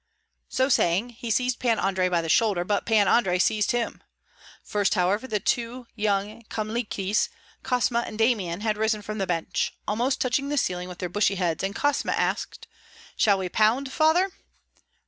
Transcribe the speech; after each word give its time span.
So 0.49 0.67
saying, 0.67 1.09
he 1.11 1.29
seized 1.29 1.59
Pan 1.59 1.77
Andrei 1.77 2.09
by 2.09 2.23
the 2.23 2.27
shoulder; 2.27 2.63
but 2.63 2.87
Pan 2.87 3.07
Andrei 3.07 3.37
seized 3.37 3.69
him. 3.69 4.01
First, 4.63 4.95
however, 4.95 5.27
the 5.27 5.39
two 5.39 5.85
young 5.95 6.41
Kyemliches, 6.49 7.29
Kosma 7.63 8.07
and 8.07 8.17
Damian, 8.17 8.61
had 8.61 8.77
risen 8.79 9.03
from 9.03 9.19
the 9.19 9.27
bench, 9.27 9.75
almost 9.87 10.19
touching 10.19 10.49
the 10.49 10.57
ceiling 10.57 10.89
with 10.89 10.97
their 10.97 11.07
bushy 11.07 11.35
heads, 11.35 11.63
and 11.63 11.75
Kosma 11.75 12.13
asked, 12.13 12.67
"Shall 13.15 13.37
we 13.37 13.47
pound, 13.47 13.91
father?" 13.91 14.31